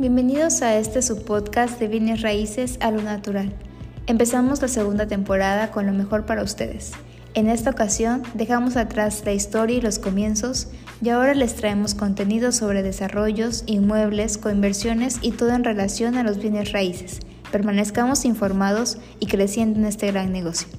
[0.00, 3.52] Bienvenidos a este subpodcast de bienes raíces a lo natural.
[4.06, 6.92] Empezamos la segunda temporada con lo mejor para ustedes.
[7.34, 10.68] En esta ocasión dejamos atrás la historia y los comienzos
[11.02, 16.38] y ahora les traemos contenido sobre desarrollos, inmuebles, coinversiones y todo en relación a los
[16.38, 17.18] bienes raíces.
[17.50, 20.77] Permanezcamos informados y creciendo en este gran negocio.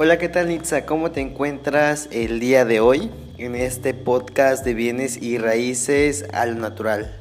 [0.00, 0.86] Hola, ¿qué tal Nitza?
[0.86, 6.60] ¿Cómo te encuentras el día de hoy en este podcast de bienes y raíces al
[6.60, 7.18] natural?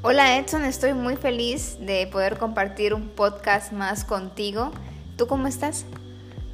[0.00, 4.70] Hola Edson, estoy muy feliz de poder compartir un podcast más contigo.
[5.16, 5.86] ¿Tú cómo estás?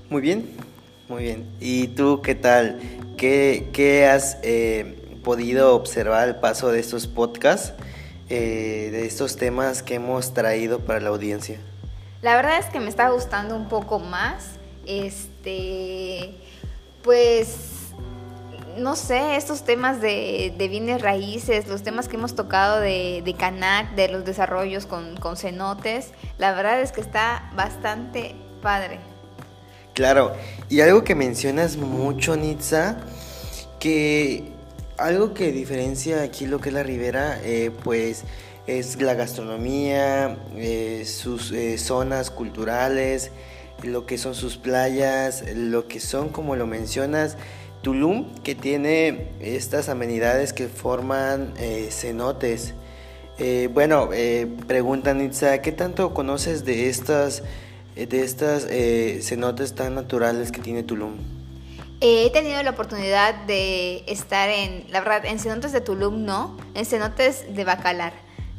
[0.08, 0.50] Muy bien,
[1.10, 1.46] muy bien.
[1.60, 2.80] ¿Y tú qué tal?
[3.18, 7.74] ¿Qué, has eh, podido observar al paso de estos podcasts,
[8.30, 11.58] eh, de estos temas que hemos traído para la audiencia?
[12.22, 16.34] La verdad es que me está gustando un poco más este,
[17.02, 17.92] pues,
[18.76, 23.94] no sé, estos temas de, bienes raíces, los temas que hemos tocado de, de Canac,
[23.94, 28.98] de los desarrollos con, con cenotes, la verdad es que está bastante padre.
[29.94, 30.32] Claro,
[30.68, 32.98] y algo que mencionas mucho, Nitza,
[33.78, 34.52] que
[35.00, 38.24] algo que diferencia aquí lo que es la Ribera, eh, pues
[38.66, 43.30] es la gastronomía, eh, sus eh, zonas culturales,
[43.82, 47.36] lo que son sus playas, lo que son, como lo mencionas,
[47.82, 52.74] Tulum, que tiene estas amenidades que forman eh, cenotes.
[53.38, 55.30] Eh, bueno, eh, preguntan
[55.62, 57.42] ¿qué tanto conoces de estas,
[57.96, 58.66] de estas
[59.24, 61.16] cenotes tan naturales que tiene Tulum?
[62.02, 66.84] He tenido la oportunidad de estar en, la verdad, en cenotes de Tulum no, en
[66.84, 68.12] cenotes de Bacalar.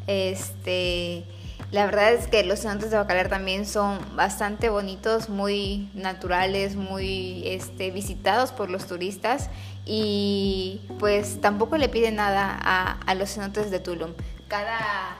[0.08, 1.26] Este,
[1.72, 7.44] la verdad es que los cenotes de Bacalar también son bastante bonitos, muy naturales, muy
[7.46, 9.50] este, visitados por los turistas
[9.86, 14.12] y pues tampoco le piden nada a, los cenotes de Tulum.
[14.50, 15.18] Cada,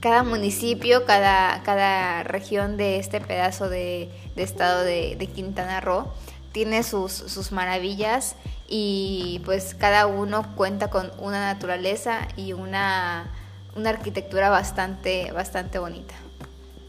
[0.00, 6.12] cada municipio, cada, cada región de este pedazo de, estado de, de, Quintana Roo
[6.52, 8.36] tiene sus, sus maravillas
[8.68, 13.30] y pues cada uno cuenta con una naturaleza y una
[13.76, 16.14] una arquitectura bastante, bastante bonita.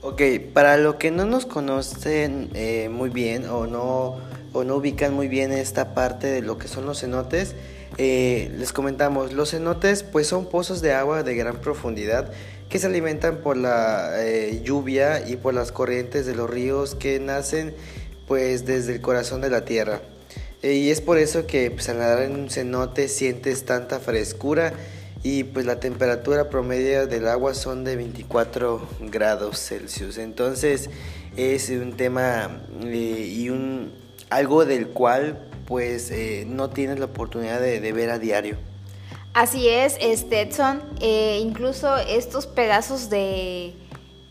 [0.01, 0.21] Ok,
[0.53, 4.17] para lo que no nos conocen eh, muy bien o no,
[4.51, 7.55] o no ubican muy bien esta parte de lo que son los cenotes,
[7.97, 12.31] eh, les comentamos, los cenotes pues son pozos de agua de gran profundidad
[12.67, 17.19] que se alimentan por la eh, lluvia y por las corrientes de los ríos que
[17.19, 17.73] nacen
[18.27, 20.01] pues desde el corazón de la tierra.
[20.63, 24.73] y es por eso que pues, al nadar en un cenote sientes tanta frescura
[25.23, 30.17] y pues la temperatura promedio del agua son de 24 grados Celsius.
[30.17, 30.89] Entonces
[31.37, 33.93] es un tema eh, y un
[34.29, 38.57] algo del cual pues eh, no tienes la oportunidad de, ver a diario.
[39.33, 40.81] Así es, Stetson.
[40.99, 43.73] Eh, incluso estos pedazos de,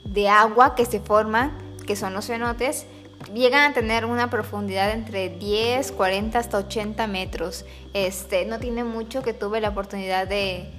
[0.04, 2.84] de agua que se forman, que son los cenotes,
[3.32, 7.64] llegan a tener una profundidad entre 10, 40 hasta 80 metros.
[7.94, 10.70] Este, no tiene mucho que tuve la oportunidad de,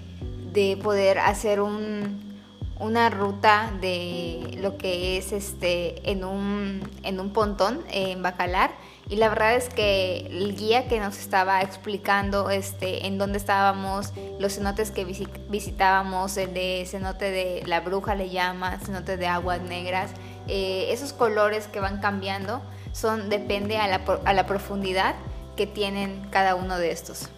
[0.53, 2.34] de poder hacer un,
[2.80, 8.72] una ruta de lo que es este en un, en un pontón en Bacalar.
[9.09, 14.13] Y la verdad es que el guía que nos estaba explicando este en dónde estábamos
[14.40, 15.06] los cenotes que
[15.50, 20.12] visitábamos el de cenote de la bruja le llama cenote de aguas negras
[20.47, 22.62] eh, esos colores que van cambiando
[22.94, 25.16] son depende a la, a la profundidad
[25.58, 27.30] que tienen cada uno de estos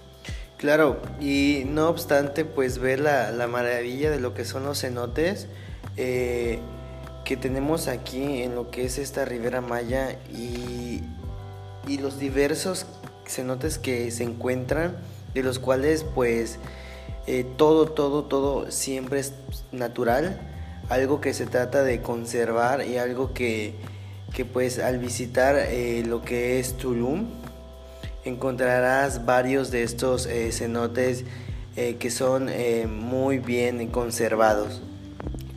[0.65, 5.45] Claro, y no obstante, pues ver la, maravilla de lo que son los cenotes
[5.95, 6.57] eh,
[7.23, 11.03] que tenemos aquí en lo que es esta Ribera Maya y,
[11.99, 12.87] los diversos
[13.27, 14.97] cenotes que se encuentran,
[15.35, 16.57] de los cuales pues
[17.27, 19.33] eh, todo, todo, todo siempre es
[19.71, 20.41] natural,
[20.89, 23.75] algo que se trata de conservar y algo que,
[24.51, 27.27] pues al visitar eh, lo que es Tulum,
[28.25, 31.23] encontrarás varios de estos eh, cenotes
[31.75, 34.81] eh, que son eh, muy bien conservados.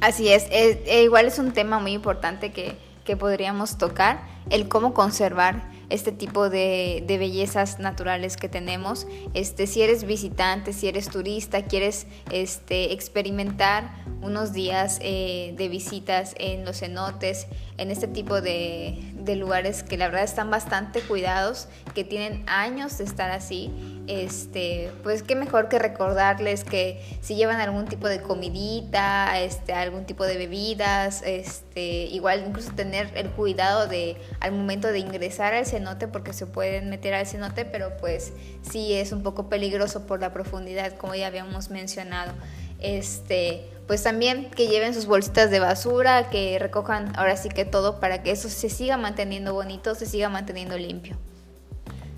[0.01, 4.21] Así es, e igual es un tema muy importante que, que, podríamos tocar,
[4.51, 9.09] el cómo conservar este tipo de, de, bellezas naturales que tenemos.
[9.35, 16.65] Este, si eres visitante, si eres turista, quieres este, experimentar unos días de visitas en
[16.65, 18.99] los cenotes, en este tipo de,
[19.29, 23.71] de lugares que la verdad están bastante cuidados, que tienen años de estar así,
[24.07, 30.07] este, pues qué mejor que recordarles que si llevan algún tipo de comidita, este, algún
[30.07, 35.67] tipo de bebidas, este, igual incluso tener el cuidado de al momento de ingresar al
[35.67, 38.33] cenote, porque se pueden meter al cenote, pero pues
[38.63, 42.33] sí es un poco peligroso por la profundidad, como ya habíamos mencionado.
[42.79, 48.01] Este, pues también que lleven sus bolsitas de basura, que recojan ahora sí que todo
[48.01, 51.17] para que eso se siga manteniendo bonito, se siga manteniendo limpio.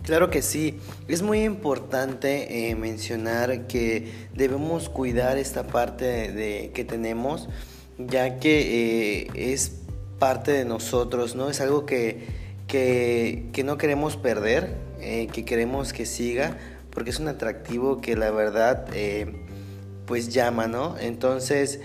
[0.02, 6.84] Claro que sí, es muy importante eh, mencionar que debemos cuidar esta parte de, que
[6.84, 7.48] tenemos,
[7.98, 9.80] ya que eh, es
[10.18, 11.50] parte de nosotros, ¿no?
[11.50, 12.26] Es algo que,
[12.66, 16.56] que, no queremos perder, eh, que queremos que siga,
[16.90, 18.86] porque es un atractivo que la verdad
[20.10, 20.98] pues llama, ¿no?
[20.98, 21.78] Entonces,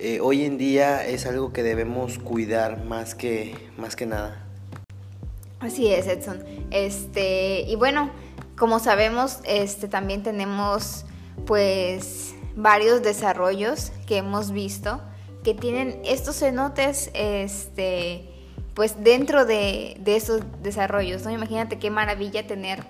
[0.00, 4.44] eh, hoy en día es algo que debemos cuidar más que, más que nada.
[5.60, 6.42] Así es, Edson.
[6.72, 8.10] Este, y bueno,
[8.58, 11.06] como sabemos, este, también tenemos
[11.46, 15.00] pues varios desarrollos que hemos visto
[15.44, 18.28] que tienen estos cenotes este,
[18.74, 21.22] pues dentro de, de esos desarrollos.
[21.22, 21.30] ¿no?
[21.30, 22.82] Imagínate qué maravilla tener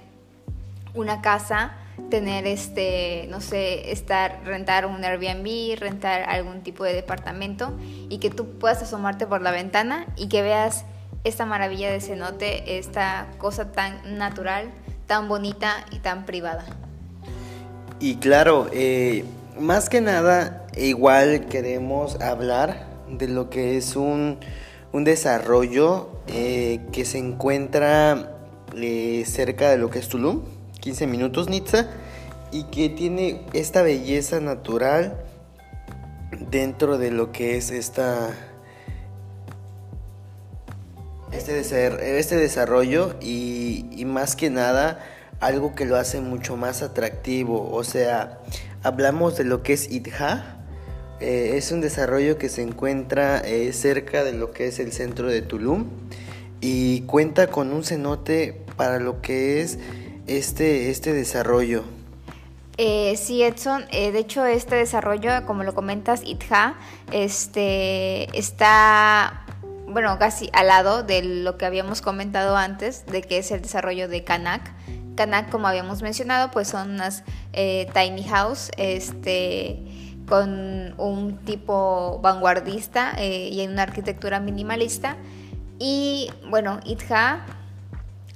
[0.95, 1.77] una casa
[2.11, 7.73] tener este, no sé, estar, rentar un Airbnb, rentar algún tipo de departamento
[8.09, 10.85] y que tú puedas asomarte por la ventana y que veas
[11.25, 14.71] esta maravilla de cenote, esta cosa tan natural,
[15.07, 16.65] tan bonita y tan privada.
[18.01, 19.25] Y claro, eh,
[19.59, 24.39] más que nada, igual queremos hablar de lo que es un,
[24.93, 28.31] desarrollo eh, que se encuentra
[28.77, 30.43] eh, cerca de lo que es Tulum
[30.85, 31.89] 15 minutos Nitza
[32.53, 35.17] y que tiene esta belleza natural
[36.51, 38.29] dentro de lo que es esta
[41.33, 41.61] este,
[42.19, 45.03] este desarrollo y, más que nada
[45.41, 47.73] algo que lo hace mucho más atractivo.
[47.73, 48.41] O sea
[48.83, 50.59] hablamos de lo que es Itja
[51.21, 55.29] eh, es un desarrollo que se encuentra eh, cerca de lo que es el centro
[55.29, 55.87] de Tulum
[56.61, 59.79] y cuenta con un cenote para lo que es
[60.27, 61.85] este, este desarrollo?
[62.77, 63.85] Eh, sí, Edson.
[63.91, 66.75] Eh, de hecho, este desarrollo, como lo comentas, ITHA,
[67.13, 69.47] este, está,
[69.87, 74.09] bueno, casi al lado de lo que habíamos comentado antes, de que es el desarrollo
[74.09, 74.73] de Kanak.
[75.15, 77.23] Kanak, como habíamos mencionado, pues son unas
[77.53, 79.79] eh, tiny house, este,
[80.29, 85.17] con un tipo vanguardista y en una arquitectura minimalista.
[85.79, 87.45] Y bueno, ITHA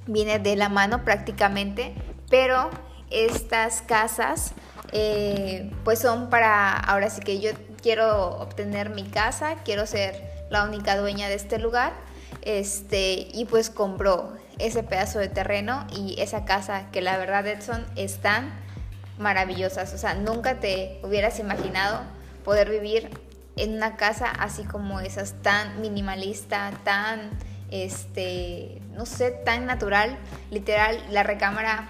[0.09, 1.95] viene de la mano prácticamente,
[2.29, 2.71] pero
[3.11, 4.53] estas casas
[4.93, 7.51] eh, pues son para, ahora sí que yo
[7.81, 11.93] quiero obtener mi casa, quiero ser la única dueña de este lugar,
[12.43, 17.87] este, y pues compró ese pedazo de terreno y esa casa que la verdad Edson
[17.97, 18.53] están
[19.19, 22.01] maravillosas, o sea, nunca te hubieras imaginado
[22.45, 23.11] poder vivir
[23.57, 27.31] en una casa así como esas, tan minimalista, tan
[27.71, 30.17] este, no sé, tan natural.
[30.51, 31.89] Literal, la recámara,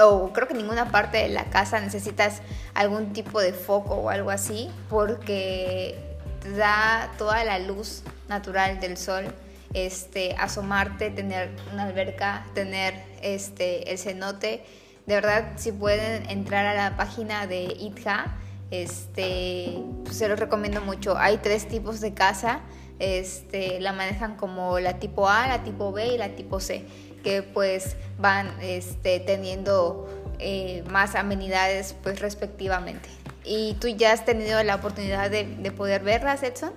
[0.00, 2.42] o creo que ninguna parte de la casa necesitas
[2.74, 5.98] algún tipo de foco o algo así, porque
[6.40, 9.26] te da toda la luz natural del sol.
[9.74, 14.64] Este, asomarte, tener una alberca, tener este, el cenote.
[15.06, 18.36] De verdad, si pueden entrar a la página de ITHA,
[18.70, 21.16] este, pues se los recomiendo mucho.
[21.16, 22.60] Hay tres tipos de casa
[22.98, 26.84] este, la manejan como la tipo A, la tipo B y la tipo C,
[27.22, 30.08] que pues van este, teniendo
[30.38, 33.08] eh, más amenidades pues respectivamente.
[33.44, 36.72] ¿Y tú ya has tenido la oportunidad de, poder verlas, Edson?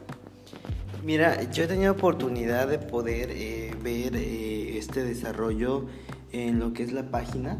[1.03, 5.85] Mira, yo he tenido oportunidad de poder eh, ver eh, este desarrollo
[6.31, 7.59] en lo que es la página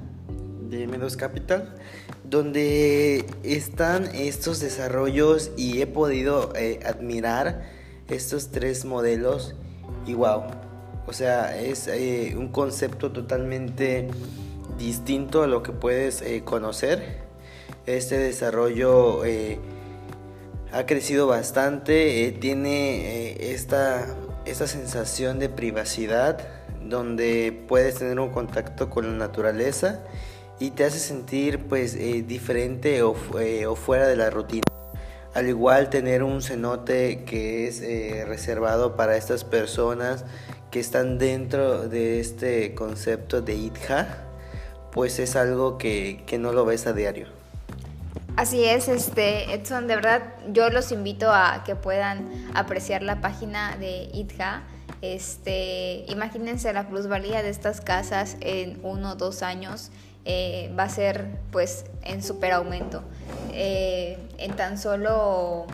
[0.70, 1.76] de M2 Capital,
[2.24, 7.75] donde están estos desarrollos y he podido admirar
[8.08, 9.56] estos tres modelos
[10.06, 10.44] y wow,
[11.08, 14.08] o sea, es eh, un concepto totalmente
[14.78, 17.24] distinto a lo que puedes eh, conocer.
[17.86, 19.60] Este desarrollo eh,
[20.72, 26.40] ha crecido bastante, tiene esta, esta sensación de privacidad
[26.84, 30.04] donde puedes tener un contacto con la naturaleza
[30.60, 31.96] y te hace sentir pues
[32.28, 34.75] diferente o, o fuera de la rutina.
[35.36, 40.24] Al igual tener un cenote que es eh, reservado para estas personas
[40.72, 44.08] que están dentro de este concepto de ITHA,
[44.94, 47.28] pues es algo que, no lo ves a diario.
[48.38, 50.24] Así es, este, Edson, de verdad
[50.54, 54.64] yo los invito a que puedan apreciar la página de ITHA.
[55.02, 59.92] Este, imagínense la plusvalía de estas casas en uno o dos años.
[60.24, 63.04] Eh, va a ser pues en super aumento.
[63.58, 65.66] Eh, en tan solo,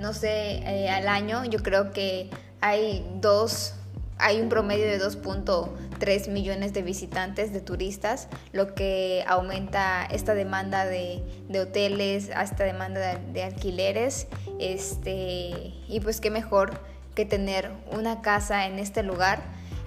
[0.00, 3.74] no sé, eh, al año yo creo que hay dos,
[4.18, 10.84] hay un promedio de 2.3 millones de visitantes, de turistas, lo que aumenta esta demanda
[10.84, 11.22] de,
[11.60, 14.26] hoteles, esta demanda de, de, alquileres,
[14.58, 16.72] este, y pues qué mejor
[17.14, 19.42] que tener una casa en este lugar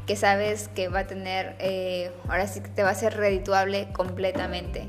[0.06, 3.88] que sabes que va a tener, eh, ahora sí que te va a ser redituable
[3.94, 4.88] completamente.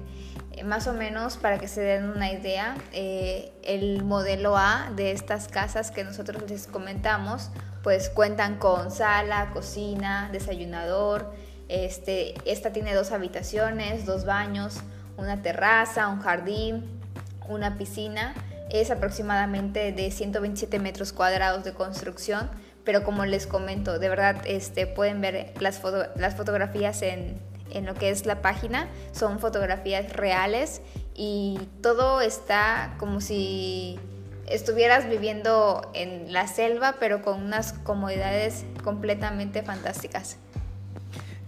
[0.53, 5.13] Eh, más o menos para que se den una idea, eh, el modelo A de
[5.13, 7.51] estas casas que nosotros les comentamos,
[7.83, 11.33] pues cuentan con sala, cocina, desayunador.
[11.69, 14.81] Este, esta tiene dos habitaciones, dos baños,
[15.17, 17.01] una terraza, un jardín,
[17.49, 18.35] una piscina
[18.73, 22.51] es aproximadamente de 127 metros cuadrados de construcción,
[22.85, 25.81] pero como les comento, de verdad este, pueden ver las,
[26.17, 27.39] las fotografías en,
[27.73, 30.83] en lo que es la página, son fotografías reales
[31.15, 33.99] y todo está como si
[34.47, 40.37] estuvieras viviendo en la selva, pero con unas comodidades completamente fantásticas.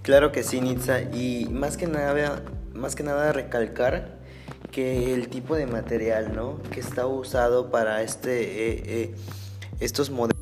[0.02, 2.42] Claro que sí, Nitza, y más que nada,
[2.74, 4.18] más que nada recalcar
[4.70, 6.60] que el tipo de material ¿no?
[6.70, 9.14] que está usado para este, eh, eh,
[9.80, 10.34] estos modelos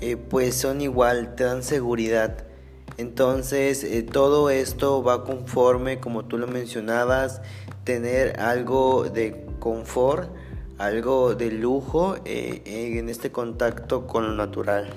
[0.00, 2.44] eh, pues son igual, te dan seguridad.
[2.96, 7.42] Entonces todo esto va conforme, como tú lo mencionabas,
[7.84, 10.30] tener algo de confort,
[10.78, 14.92] algo de lujo en este contacto con lo natural.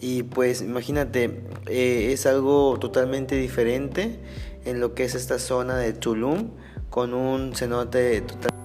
[0.00, 4.20] Y pues imagínate, es algo totalmente diferente
[4.64, 6.50] en lo que es esta zona de Tulum
[6.88, 8.57] con un cenote total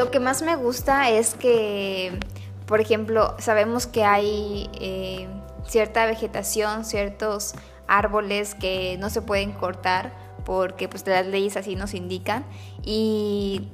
[0.00, 2.18] Lo que más me gusta es que,
[2.64, 5.28] por ejemplo, sabemos que hay eh,
[5.68, 7.52] cierta vegetación, ciertos
[7.86, 10.10] árboles que no se pueden cortar
[10.46, 12.46] porque pues las leyes así nos indican.
[12.82, 13.68] Y,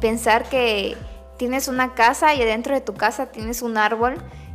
[0.00, 0.96] pensar que
[1.36, 4.14] tienes una casa y adentro de tu casa tienes un árbol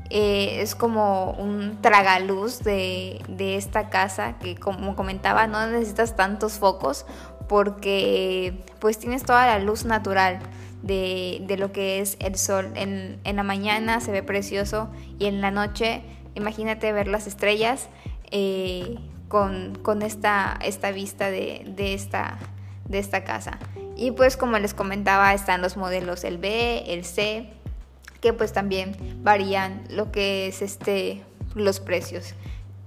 [0.09, 6.53] eh, es como un tragaluz de, de, esta casa que como comentaba no necesitas tantos
[6.53, 7.05] focos
[7.49, 10.39] porque pues tienes toda la luz natural
[10.81, 12.71] de, de lo que es el sol.
[12.75, 16.01] En, en, la mañana se ve precioso y en la noche
[16.35, 17.89] imagínate ver las estrellas
[18.31, 22.37] eh, con, con, esta, esta vista de, de, esta,
[22.85, 23.59] de esta casa.
[23.95, 27.49] Y pues como les comentaba están los modelos el B, el C,
[28.21, 31.23] que pues también varían lo que es este
[31.55, 32.33] los precios.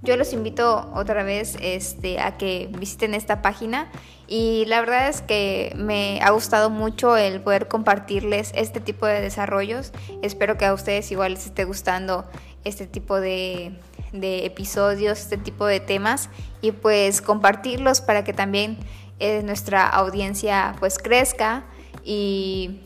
[0.02, 3.90] Yo los invito otra vez este, a que visiten esta página
[4.26, 9.20] y la verdad es que me ha gustado mucho el poder compartirles este tipo de
[9.20, 9.92] desarrollos.
[10.22, 12.24] Espero que a ustedes igual les esté gustando
[12.64, 13.78] este tipo de,
[14.12, 16.30] episodios, este tipo de temas
[16.62, 18.78] y pues compartirlos para que también
[19.18, 21.64] eh, nuestra audiencia pues crezca
[22.04, 22.80] y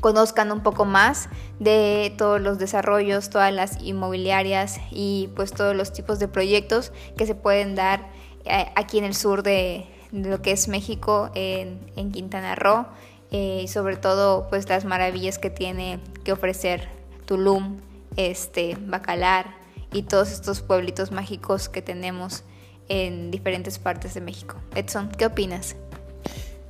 [0.00, 1.28] conozcan un poco más
[1.58, 7.26] de todos los desarrollos, todas las inmobiliarias y pues todos los tipos de proyectos que
[7.26, 8.08] se pueden dar
[8.44, 12.86] eh, aquí en el sur de, lo que es México, en, Quintana Roo,
[13.30, 16.88] eh, y sobre todo pues las maravillas que tiene que ofrecer
[17.26, 17.78] Tulum,
[18.16, 19.56] este, Bacalar
[19.92, 22.42] y todos estos pueblitos mágicos que tenemos
[22.88, 24.56] en diferentes partes de México.
[24.74, 25.76] Edson, ¿qué opinas?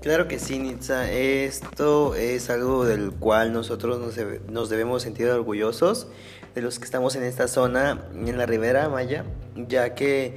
[0.09, 1.13] Claro que sí, Nitza.
[1.13, 4.01] Esto es algo del cual nosotros
[4.49, 6.07] nos, debemos sentir orgullosos
[6.55, 10.35] de los que estamos en esta zona, en la Ribera Maya, ya que,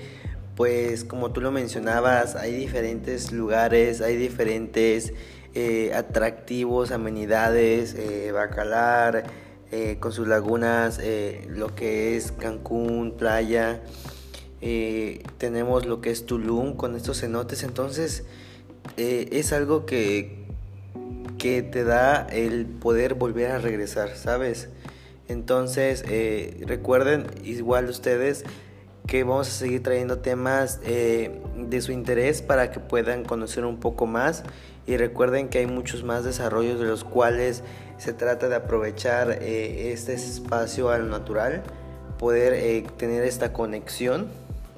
[0.57, 5.13] pues, como tú lo mencionabas, hay diferentes lugares, hay diferentes
[5.53, 9.23] eh, atractivos, amenidades, eh, Bacalar,
[9.71, 10.99] eh, con sus lagunas,
[11.47, 13.81] lo que es Cancún, playa.
[15.37, 18.25] tenemos lo que es Tulum con estos cenotes, entonces
[18.97, 20.45] eh, es algo que,
[21.37, 24.69] que te da el poder volver a regresar, ¿sabes?
[25.27, 28.43] Entonces, eh, recuerden, igual ustedes,
[29.07, 33.79] que vamos a seguir trayendo temas eh, de su interés para que puedan conocer un
[33.79, 34.43] poco más.
[34.87, 37.63] Y recuerden que hay muchos más desarrollos de los cuales
[37.97, 41.61] se trata de aprovechar este espacio al natural,
[42.17, 44.27] poder tener esta conexión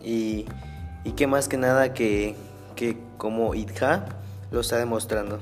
[0.04, 0.46] y,
[1.06, 2.36] y que más que nada que
[2.76, 4.04] que como ITHA
[4.52, 5.40] lo está demostrando.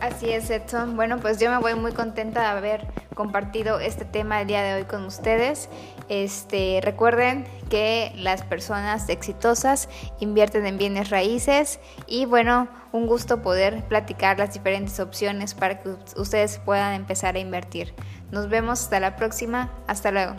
[0.00, 0.96] Así es, Edson.
[0.96, 4.74] Bueno, pues yo me voy muy contenta de haber compartido este tema el día de
[4.74, 5.68] hoy con ustedes
[6.08, 9.88] Este, recuerden que las personas exitosas
[10.18, 11.78] invierten en bienes raíces
[12.08, 17.38] y bueno, un gusto poder platicar las diferentes opciones para que ustedes puedan empezar a
[17.38, 17.94] invertir.
[18.32, 19.70] Nos vemos hasta la próxima.
[19.86, 20.34] Hasta luego.